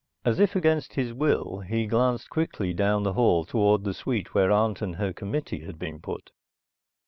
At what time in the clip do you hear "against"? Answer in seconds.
0.55-0.95